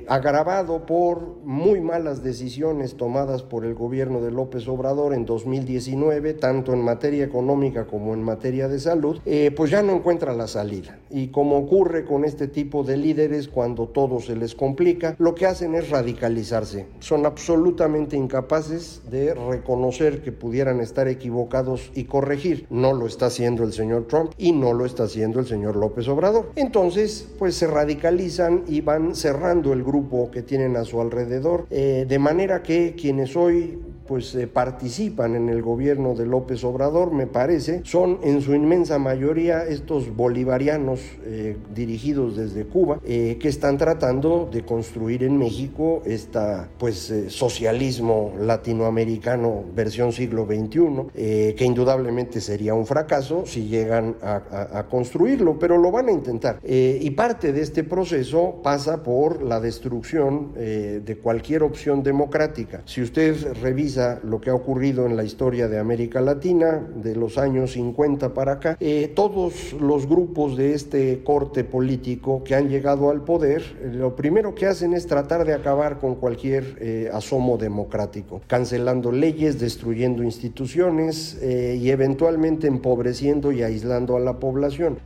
agravado 0.07 0.85
por 0.85 1.37
muy 1.43 1.81
malas 1.81 2.23
decisiones 2.23 2.95
tomadas 2.95 3.43
por 3.43 3.65
el 3.65 3.75
gobierno 3.75 4.21
de 4.21 4.31
López 4.31 4.67
Obrador 4.67 5.13
en 5.13 5.25
2019, 5.25 6.33
tanto 6.33 6.73
en 6.73 6.81
materia 6.81 7.23
económica 7.23 7.85
como 7.85 8.13
en 8.13 8.23
materia 8.23 8.67
de 8.67 8.79
salud, 8.79 9.19
pues 9.55 9.71
ya 9.71 9.81
no 9.83 9.93
encuentra 9.93 10.33
la 10.33 10.47
salida. 10.47 10.99
Y 11.09 11.27
como 11.27 11.57
ocurre 11.57 11.88
con 12.05 12.24
este 12.24 12.48
tipo 12.48 12.84
de 12.84 12.98
líderes 12.98 13.48
cuando 13.48 13.88
todo 13.88 14.19
se 14.19 14.36
les 14.36 14.53
complica, 14.53 15.15
lo 15.17 15.34
que 15.34 15.48
hacen 15.48 15.74
es 15.74 15.89
radicalizarse. 15.89 16.86
Son 17.00 17.25
absolutamente 17.25 18.15
incapaces 18.15 19.01
de 19.10 19.34
reconocer 19.34 20.22
que 20.22 20.31
pudieran 20.31 20.81
estar 20.81 21.08
equivocados 21.08 21.91
y 21.96 22.03
corregir. 22.03 22.67
No 22.69 22.93
lo 22.93 23.08
está 23.08 23.25
haciendo 23.25 23.63
el 23.63 23.74
señor 23.74 24.05
Trump 24.08 24.31
y 24.38 24.51
no 24.51 24.74
lo 24.74 24.86
está 24.86 25.03
haciendo 25.03 25.39
el 25.39 25.48
señor 25.48 25.75
López 25.75 26.08
Obrador. 26.08 26.51
Entonces, 26.55 27.27
pues 27.39 27.55
se 27.55 27.65
radicalizan 27.65 28.63
y 28.67 28.81
van 28.81 29.15
cerrando 29.15 29.74
el 29.74 29.84
grupo 29.84 30.29
que 30.29 30.43
tienen 30.43 30.77
a 30.77 30.84
su 30.84 31.01
alrededor, 31.01 31.65
eh, 31.72 32.05
de 32.08 32.19
manera 32.19 32.62
que 32.62 32.96
quienes 32.96 33.36
hoy 33.36 33.79
pues 34.09 34.33
eh, 34.33 34.47
participan 34.47 35.35
en 35.35 35.49
el 35.49 35.61
gobierno 35.61 36.15
de 36.15 36.25
López 36.25 36.63
Obrador, 36.63 37.13
me 37.13 37.27
parece, 37.27 37.81
son 37.83 38.17
en 38.23 38.41
su 38.41 38.55
inmensa 38.55 38.97
mayoría 38.97 39.63
estos 39.67 40.15
bolivarianos 40.15 40.99
eh, 41.25 41.57
dirigidos 41.75 42.35
desde 42.35 42.65
Cuba 42.65 42.99
eh, 43.05 43.37
que 43.39 43.47
están 43.47 43.77
tratando 43.77 44.49
de 44.51 44.65
construir 44.65 45.21
en 45.21 45.37
México 45.37 46.01
esta 46.05 46.69
pues 46.79 47.13
socialismo 47.27 48.33
latinoamericano 48.39 49.63
versión 49.75 50.11
siglo 50.11 50.47
XXI, 50.47 51.53
que 51.55 51.63
indudablemente 51.63 52.41
sería 52.41 52.73
un 52.73 52.87
fracaso 52.87 53.43
si 53.45 53.67
llegan 53.67 54.15
a, 54.23 54.79
a 54.79 54.87
construirlo, 54.87 55.59
pero 55.59 55.77
lo 55.77 55.91
van 55.91 56.07
a 56.07 56.11
intentar. 56.11 56.59
y 56.63 57.09
parte 57.11 57.53
de 57.53 57.61
este 57.61 57.83
proceso 57.83 58.59
pasa 58.63 59.03
por 59.03 59.43
la 59.43 59.59
destrucción 59.59 60.53
de 60.55 61.19
cualquier 61.21 61.61
opción 61.61 62.01
democrática. 62.01 62.81
Si 62.85 63.03
usted 63.03 63.53
revisa 63.61 63.98
lo 64.23 64.39
que 64.39 64.49
ha 64.49 64.55
ocurrido 64.55 65.05
en 65.05 65.15
la 65.15 65.23
historia 65.23 65.67
de 65.67 65.79
América 65.79 66.21
Latina 66.21 66.81
de 66.95 67.15
los 67.15 67.37
años 67.37 67.73
50 67.73 68.33
para 68.33 68.53
acá. 68.53 68.77
Eh, 68.79 69.11
todos 69.13 69.73
los 69.73 70.07
grupos 70.07 70.57
de 70.57 70.73
este 70.73 71.23
corte 71.23 71.63
político 71.63 72.43
que 72.43 72.55
han 72.55 72.69
llegado 72.69 73.09
al 73.09 73.23
poder, 73.23 73.61
eh, 73.81 73.91
lo 73.93 74.15
primero 74.15 74.55
que 74.55 74.65
hacen 74.67 74.93
es 74.93 75.07
tratar 75.07 75.45
de 75.45 75.53
acabar 75.53 75.99
con 75.99 76.15
cualquier 76.15 76.77
eh, 76.79 77.09
asomo 77.11 77.57
democrático, 77.57 78.41
cancelando 78.47 79.11
leyes, 79.11 79.59
destruyendo 79.59 80.23
instituciones 80.23 81.39
y 81.41 81.89
eventualmente 81.89 82.67
empobreciendo 82.67 83.51
y 83.51 83.63
aislando 83.63 84.15
a 84.15 84.19
la 84.19 84.39
población. 84.39 84.99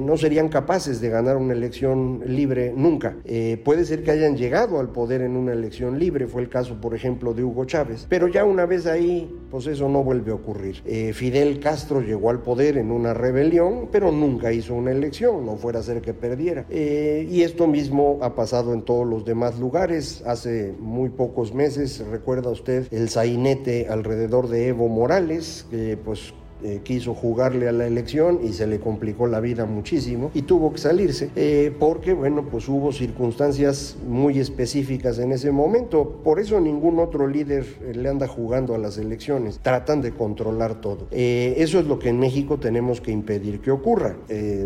no 0.00 0.16
serían 0.16 0.48
capaces 0.48 1.00
de 1.00 1.08
ganar 1.08 1.36
una 1.36 1.52
elección 1.52 2.22
libre 2.26 2.72
nunca. 2.76 3.16
puede 3.64 3.84
ser 3.84 4.02
que 4.02 4.10
hayan 4.10 4.36
llegado 4.36 4.78
al 4.78 4.90
poder 4.90 5.22
en 5.22 5.36
una 5.36 5.52
elección 5.52 5.98
libre, 5.98 6.26
fue 6.26 6.42
el 6.42 6.48
caso, 6.48 6.80
por 6.80 6.94
ejemplo, 6.94 7.34
de 7.34 7.44
Hugo 7.44 7.64
Chávez, 7.64 8.06
pero 8.08 8.28
ya 8.30 8.44
una 8.44 8.66
vez 8.66 8.86
ahí, 8.86 9.30
pues 9.50 9.66
eso 9.66 9.88
no 9.88 10.02
vuelve 10.02 10.32
a 10.32 10.34
ocurrir. 10.34 10.82
Eh, 10.84 11.12
Fidel 11.12 11.60
Castro 11.60 12.00
llegó 12.00 12.30
al 12.30 12.40
poder 12.40 12.76
en 12.78 12.90
una 12.90 13.14
rebelión, 13.14 13.88
pero 13.90 14.12
nunca 14.12 14.52
hizo 14.52 14.74
una 14.74 14.92
elección, 14.92 15.44
no 15.44 15.56
fuera 15.56 15.80
a 15.80 15.82
ser 15.82 16.00
que 16.00 16.14
perdiera. 16.14 16.66
Eh, 16.70 17.26
y 17.30 17.42
esto 17.42 17.66
mismo 17.66 18.18
ha 18.22 18.34
pasado 18.34 18.72
en 18.74 18.82
todos 18.82 19.06
los 19.06 19.24
demás 19.24 19.58
lugares. 19.58 20.22
Hace 20.26 20.74
muy 20.78 21.10
pocos 21.10 21.52
meses, 21.54 22.04
recuerda 22.10 22.50
usted, 22.50 22.86
el 22.90 23.08
sainete 23.08 23.88
alrededor 23.88 24.48
de 24.48 24.68
Evo 24.68 24.88
Morales, 24.88 25.66
que 25.70 25.96
pues 25.96 26.32
eh, 26.62 26.80
quiso 26.82 27.14
jugarle 27.14 27.68
a 27.68 27.72
la 27.72 27.86
elección 27.86 28.40
y 28.42 28.52
se 28.52 28.66
le 28.66 28.80
complicó 28.80 29.26
la 29.26 29.40
vida 29.40 29.64
muchísimo 29.64 30.30
y 30.34 30.42
tuvo 30.42 30.72
que 30.72 30.78
salirse 30.78 31.30
eh, 31.36 31.74
porque, 31.78 32.12
bueno, 32.12 32.44
pues 32.50 32.68
hubo 32.68 32.92
circunstancias 32.92 33.96
muy 34.06 34.38
específicas 34.38 35.18
en 35.18 35.32
ese 35.32 35.52
momento. 35.52 36.20
Por 36.22 36.38
eso 36.38 36.60
ningún 36.60 36.98
otro 36.98 37.26
líder 37.26 37.64
eh, 37.82 37.94
le 37.94 38.08
anda 38.08 38.28
jugando 38.28 38.74
a 38.74 38.78
las 38.78 38.98
elecciones. 38.98 39.58
Tratan 39.62 40.02
de 40.02 40.12
controlar 40.12 40.80
todo. 40.80 41.06
eso 41.10 41.78
es 41.78 41.86
lo 41.86 41.98
que 41.98 42.10
en 42.10 42.18
México 42.18 42.58
tenemos 42.58 43.00
que 43.00 43.10
impedir 43.10 43.60
que 43.60 43.70
ocurra. 43.70 44.16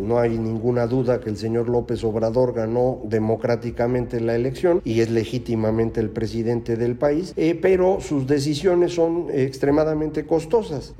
no 0.02 0.18
hay 0.18 0.38
ninguna 0.38 0.86
duda 0.86 1.20
que 1.20 1.30
el 1.30 1.36
señor 1.36 1.68
López 1.68 2.02
Obrador 2.04 2.54
ganó 2.54 3.00
democráticamente 3.04 4.20
la 4.20 4.34
elección 4.34 4.80
y 4.84 5.00
es 5.00 5.10
legítimamente 5.10 6.00
el 6.00 6.10
presidente 6.10 6.76
del 6.76 6.96
país, 6.96 7.34
pero 7.62 7.98
sus 8.00 8.26
decisiones 8.26 8.94
son 8.94 9.26
extremadamente 9.32 10.26
costosas. 10.26 10.94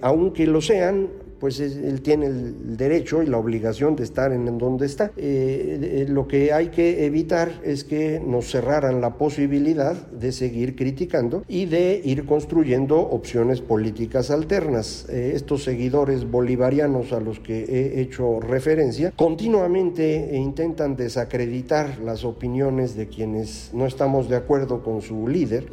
aún 0.00 0.29
que 0.32 0.46
lo 0.46 0.60
sean, 0.60 1.08
pues 1.40 1.58
él 1.58 2.02
tiene 2.02 2.26
el 2.26 2.76
derecho 2.76 3.22
y 3.22 3.26
la 3.26 3.38
obligación 3.38 3.96
de 3.96 4.04
estar 4.04 4.32
en 4.32 4.58
donde 4.58 4.84
está. 4.84 5.10
Eh, 5.16 5.78
eh, 5.82 6.06
lo 6.08 6.28
que 6.28 6.52
hay 6.52 6.68
que 6.68 7.06
evitar 7.06 7.60
es 7.64 7.84
que 7.84 8.20
nos 8.24 8.50
cerraran 8.50 9.00
la 9.00 9.14
posibilidad 9.14 9.96
de 10.10 10.32
seguir 10.32 10.76
criticando 10.76 11.42
y 11.48 11.64
de 11.64 12.00
ir 12.04 12.26
construyendo 12.26 12.98
opciones 13.00 13.62
políticas 13.62 14.30
alternas. 14.30 15.06
Eh, 15.08 15.32
estos 15.34 15.64
seguidores 15.64 16.30
bolivarianos 16.30 17.12
a 17.12 17.20
los 17.20 17.40
que 17.40 17.64
he 17.64 18.02
hecho 18.02 18.40
referencia 18.40 19.12
continuamente 19.16 20.32
intentan 20.34 20.94
desacreditar 20.94 22.00
las 22.00 22.24
opiniones 22.24 22.94
de 22.96 23.08
quienes 23.08 23.70
no 23.72 23.86
estamos 23.86 24.28
de 24.28 24.36
acuerdo 24.36 24.82
con 24.82 25.00
su 25.00 25.26
líder, 25.26 25.68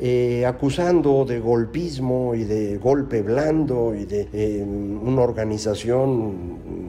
acusando 0.45 1.25
de 1.25 1.39
golpismo 1.39 2.35
y 2.35 2.45
de 2.45 2.77
golpe 2.77 3.21
blando 3.21 3.93
y 3.93 4.05
de 4.05 4.63
una 4.63 5.21
organización 5.23 5.56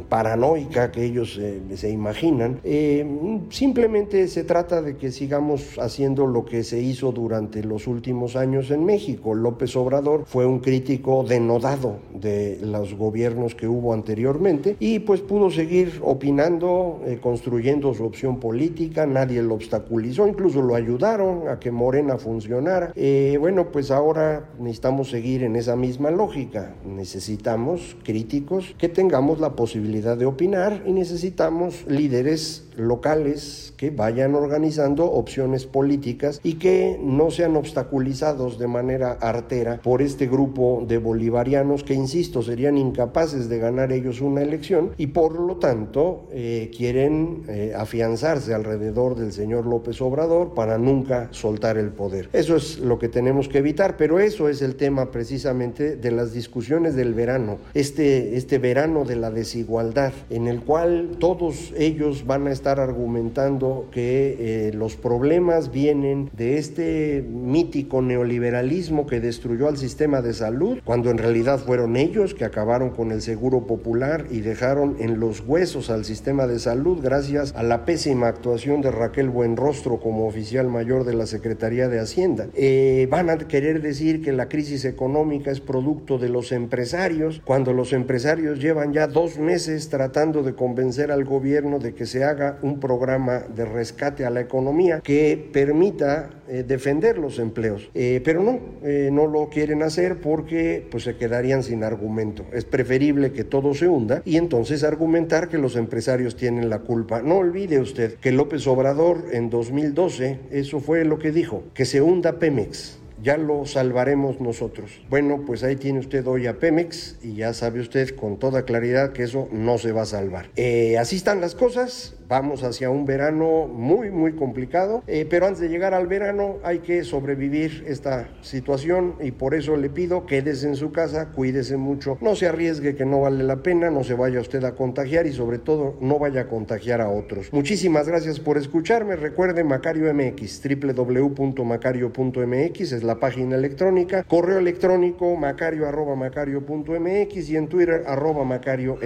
paranoica 0.09 0.91
que 0.91 1.05
ellos 1.05 1.39
eh, 1.41 1.61
se 1.75 1.91
imaginan. 1.91 2.61
Eh, 2.65 3.07
simplemente 3.51 4.27
se 4.29 4.45
trata 4.45 4.83
de 4.83 4.97
que 4.97 5.13
sigamos 5.13 5.79
haciendo 5.79 6.27
lo 6.27 6.45
que 6.45 6.65
se 6.65 6.81
hizo 6.81 7.13
durante 7.13 7.63
los 7.63 7.87
últimos 7.87 8.37
años 8.37 8.71
en 8.71 8.85
México. 8.85 9.35
López 9.35 9.77
Obrador 9.77 10.25
fue 10.27 10.47
un 10.47 10.61
crítico 10.61 11.25
denodado 11.25 11.99
de 12.15 12.59
los 12.63 12.95
gobiernos 12.95 13.55
que 13.55 13.69
hubo 13.69 13.93
anteriormente 13.93 14.77
y 14.81 15.01
pues 15.01 15.21
pudo 15.21 15.51
seguir 15.51 16.01
opinando, 16.03 17.01
eh, 17.07 17.19
construyendo 17.21 17.95
su 17.95 18.05
opción 18.05 18.41
política, 18.41 19.07
nadie 19.07 19.43
lo 19.43 19.55
obstaculizó, 19.55 20.27
incluso 20.27 20.63
lo 20.63 20.75
ayudaron 20.75 21.49
a 21.49 21.59
que 21.59 21.71
Morena 21.71 22.17
funcionara. 22.17 22.93
bueno, 23.39 23.71
pues 23.71 23.91
ahora 23.91 24.51
necesitamos 24.59 25.11
seguir 25.11 25.43
en 25.43 25.57
esa 25.57 25.77
misma 25.77 26.11
lógica, 26.11 26.75
necesitamos 26.85 27.97
críticos 28.03 28.58
que 28.79 28.89
tengamos 28.89 29.41
la 29.41 29.57
posibilidad 29.57 30.17
de 30.17 30.27
opinar 30.27 30.83
y 30.87 30.93
necesitamos 30.93 31.85
líderes 31.87 32.68
locales 32.79 33.73
que 33.77 33.91
vayan 33.91 34.35
organizando 34.35 35.11
opciones 35.11 35.67
políticas 35.67 36.41
y 36.43 36.55
que 36.55 36.99
no 37.03 37.31
sean 37.31 37.57
obstaculizados 37.57 38.59
de 38.59 38.67
manera 38.67 39.13
artera 39.13 39.81
por 39.83 40.03
este 40.03 40.27
grupo 40.27 40.85
de 40.87 40.99
bolivarianos 40.99 41.85
que, 41.85 41.95
insisto, 41.95 42.43
serían 42.43 42.77
incapaces 42.79 43.49
de 43.49 43.59
ganar 43.59 43.93
ellos 43.93 44.21
una 44.21 44.43
elección 44.43 44.93
y 44.97 45.09
por 45.09 45.39
lo 45.39 45.57
tanto 45.57 46.27
eh, 46.33 46.71
quieren 46.77 47.45
eh, 47.49 47.73
afianzarse 47.77 48.55
alrededor 48.55 49.17
del 49.17 49.33
señor 49.33 49.67
López 49.67 50.01
Obrador 50.01 50.55
para 50.55 50.79
nunca 50.79 51.29
soltar 51.31 51.79
el 51.79 51.91
poder. 51.91 52.29
Eso 52.33 52.57
es 52.57 52.79
lo 52.79 52.99
que 52.99 53.09
tenemos 53.09 53.49
que 53.49 53.59
evitar, 53.59 53.97
pero 53.97 54.19
eso 54.19 54.49
es 54.49 54.63
el 54.63 54.77
tema 54.77 55.11
precisamente 55.11 55.97
de 55.97 56.11
las 56.11 56.33
discusiones 56.33 56.95
del 56.95 57.15
verano, 57.15 57.59
este, 57.75 58.37
este 58.37 58.59
verano 58.59 59.05
de 59.05 59.17
la 59.17 59.31
desigualdad, 59.31 60.13
en 60.31 60.47
el 60.47 60.63
cual 60.63 61.17
todos 61.19 61.73
ellos 61.77 62.27
van 62.27 62.47
a 62.47 62.53
argumentando 62.71 63.87
que 63.91 64.69
eh, 64.69 64.73
los 64.75 64.97
problemas 64.97 65.73
vienen 65.73 66.31
de 66.37 66.59
este 66.59 67.25
mítico 67.29 68.03
neoliberalismo 68.03 69.07
que 69.07 69.21
destruyó 69.21 69.69
al 69.69 69.79
sistema 69.79 70.23
de 70.23 70.35
salud, 70.35 70.79
cuando 70.85 71.11
en 71.11 71.19
realidad 71.19 71.59
fueron 71.59 71.97
ellos 71.97 72.35
que 72.35 72.45
acabaron 72.45 72.91
con 72.91 73.13
el 73.13 73.23
seguro 73.23 73.67
popular 73.67 74.27
y 74.31 74.41
dejaron 74.41 74.97
en 74.99 75.21
los 75.21 75.41
huesos 75.41 75.91
al 75.91 76.05
sistema 76.05 76.47
de 76.47 76.59
salud 76.59 76.99
gracias 77.03 77.55
a 77.57 77.63
la 77.63 77.85
pésima 77.85 78.29
actuación 78.29 78.81
de 78.81 78.91
Raquel 78.91 79.31
Buenrostro 79.31 80.01
como 80.01 80.27
oficial 80.27 80.69
mayor 80.69 81.05
de 81.05 81.15
la 81.15 81.27
Secretaría 81.27 81.89
de 81.89 82.01
Hacienda. 82.01 82.49
Eh, 82.55 83.07
van 83.11 83.31
a 83.31 83.39
querer 83.39 83.81
decir 83.83 84.23
que 84.23 84.33
la 84.33 84.49
crisis 84.49 84.85
económica 84.85 85.51
es 85.51 85.61
producto 85.61 86.19
de 86.19 86.29
los 86.29 86.53
empresarios, 86.53 87.41
cuando 87.45 87.73
los 87.73 87.93
empresarios 87.93 88.61
llevan 88.61 88.93
ya 88.93 89.07
dos 89.07 89.39
meses 89.39 89.89
tratando 89.89 90.43
de 90.43 90.55
convencer 90.55 91.11
al 91.11 91.25
gobierno 91.25 91.79
de 91.79 91.95
que 91.95 92.07
se 92.07 92.25
haga 92.25 92.58
un 92.63 92.81
programa 92.81 93.41
de 93.55 93.65
rescate 93.65 94.25
a 94.25 94.31
la 94.31 94.41
economía 94.41 95.01
que 95.01 95.51
permita 95.53 96.31
eh, 96.49 96.65
defender 96.67 97.19
los 97.19 97.39
empleos. 97.39 97.91
Eh, 97.95 98.21
pero 98.25 98.43
no, 98.43 98.59
eh, 98.83 99.11
no 99.13 99.27
lo 99.27 99.49
quieren 99.49 99.83
hacer 99.83 100.21
porque 100.21 100.87
pues, 100.91 101.05
se 101.05 101.17
quedarían 101.17 101.63
sin 101.63 101.85
argumento. 101.85 102.45
Es 102.53 102.65
preferible 102.65 103.33
que 103.33 103.45
todo 103.45 103.75
se 103.75 103.89
hunda 103.89 104.23
y 104.25 104.37
entonces 104.37 104.85
argumentar 104.85 105.49
que 105.49 105.59
los 105.59 105.77
empresarios 105.77 106.37
tienen 106.37 106.71
la 106.71 106.81
culpa. 106.81 107.23
No 107.23 107.37
olvide 107.37 107.81
usted 107.81 108.15
que 108.15 108.33
López 108.33 108.67
Obrador 108.67 109.25
en 109.33 109.51
2012, 109.51 110.39
eso 110.51 110.81
fue 110.81 111.05
lo 111.05 111.19
que 111.19 111.33
dijo, 111.33 111.65
que 111.75 111.85
se 111.85 112.01
hunda 112.01 112.39
Pemex 112.39 112.99
ya 113.23 113.37
lo 113.37 113.67
salvaremos 113.67 114.41
nosotros. 114.41 115.01
Bueno, 115.09 115.43
pues 115.47 115.63
ahí 115.63 115.77
tiene 115.77 115.99
usted 115.99 116.27
hoy 116.27 116.47
a 116.47 116.59
Pemex 116.59 117.19
y 117.23 117.35
ya 117.35 117.53
sabe 117.53 117.81
usted 117.81 118.17
con 118.17 118.39
toda 118.39 118.63
claridad 118.63 119.13
que 119.13 119.25
eso 119.25 119.49
no 119.53 119.79
se 119.79 119.93
va 119.93 120.03
a 120.03 120.07
salvar. 120.07 120.51
Eh, 120.57 120.99
así 120.99 121.17
están 121.17 121.41
las 121.41 121.55
cosas, 121.55 122.15
vamos 122.29 122.63
hacia 122.63 122.91
un 122.91 123.07
verano 123.07 123.67
muy, 123.67 124.11
muy 124.11 124.35
complicado, 124.35 125.03
eh, 125.07 125.27
pero 125.29 125.47
antes 125.47 125.61
de 125.61 125.69
llegar 125.69 125.95
al 125.95 126.07
verano 126.07 126.59
hay 126.63 126.81
que 126.81 127.03
sobrevivir 127.05 127.85
esta 127.87 128.29
situación 128.43 129.15
y 129.21 129.33
por 129.33 129.55
eso 129.55 129.77
le 129.77 129.91
pido 129.91 130.27
quédese 130.27 130.69
en 130.69 130.77
su 130.77 130.93
casa, 130.93 131.31
cuídese 131.31 131.77
mucho, 131.77 132.19
no 132.21 132.37
se 132.37 132.47
arriesgue 132.47 132.95
que 132.95 133.07
no 133.07 133.23
vale 133.23 133.43
la 133.45 133.63
pena, 133.63 133.91
no 133.91 134.05
se 134.05 134.15
vaya 134.15 134.41
usted 134.41 134.63
a 134.65 134.75
contagiar 134.75 135.27
y 135.27 135.33
sobre 135.33 135.59
todo 135.59 135.97
no 136.01 136.19
vaya 136.19 136.43
a 136.43 136.49
contagiar 136.49 137.01
a 137.01 137.09
otros. 137.09 137.51
Muchísimas 137.53 138.09
gracias 138.09 138.41
por 138.41 138.59
escucharme, 138.59 139.17
recuerde 139.17 139.65
Macario 139.65 140.13
MX, 140.13 140.63
www.macario.mx 140.63 142.93
es 142.93 143.03
la 143.09 143.19
página 143.19 143.57
electrónica, 143.57 144.23
correo 144.23 144.59
electrónico 144.59 145.35
macario 145.35 145.89
arroba 145.89 146.15
macario.mx 146.15 147.49
y 147.49 147.57
en 147.57 147.67
Twitter 147.67 148.05
arroba 148.07 148.45
macario. 148.45 148.99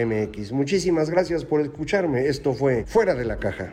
Muchísimas 0.50 1.08
gracias 1.08 1.44
por 1.44 1.60
escucharme, 1.60 2.26
esto 2.26 2.52
fue 2.52 2.84
Fuera 2.84 3.14
de 3.14 3.24
la 3.24 3.38
Caja. 3.38 3.72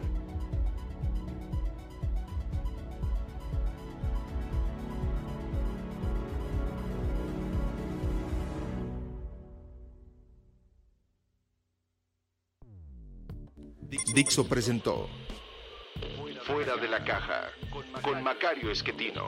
Dixo 14.13 14.47
presentó 14.47 15.07
Fuera 16.45 16.77
de 16.77 16.87
la 16.87 17.03
caja 17.03 17.51
con 18.01 18.23
Macario 18.23 18.71
Esquetino. 18.71 19.27